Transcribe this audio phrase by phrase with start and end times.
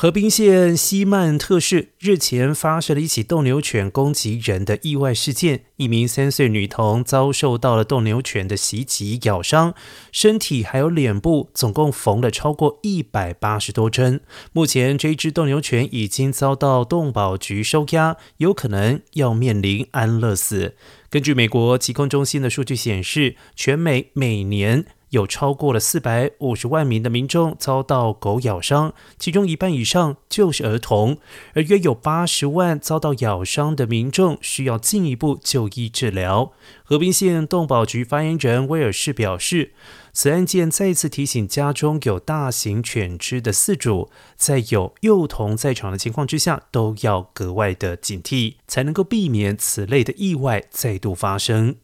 [0.00, 9.74] 河滨县西曼特市日前发生了一起斗牛犬攻击人的意外事件，一名三岁女童遭受到了斗牛犬的袭击咬伤，
[10.10, 14.22] 身体还有脸部总共缝了超过一百八十多针。
[14.54, 20.76] 目前这只斗牛犬已经遭到动保局收押，有可能要面临安乐死。
[21.10, 31.18] 根据美国疾控中心的数据显示，全美每年有超过了四百五十万名的民众遭到狗咬伤，其中一半以上就是儿童，
[31.54, 36.52] 而约有八十万遭到咬伤的民众需要进一步就医治疗。
[36.82, 39.72] 和平县动保局发言人威尔士表示，
[40.12, 51.76] 此案件再次提醒家中有大型犬只的饲主，在有幼童在场的情况之下，都要格外的警惕，才能够避免此类的意外再度发生。